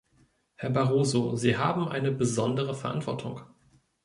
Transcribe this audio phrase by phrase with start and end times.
[0.55, 3.41] Herr Barroso, Sie haben eine besondere Verantwortung.